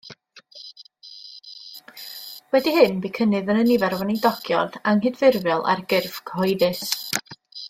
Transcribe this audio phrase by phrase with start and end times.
[2.55, 6.97] Wedi hyn bu cynnydd yn y nifer o weinidogion anghydffurfiol ar gyrff cyhoeddus.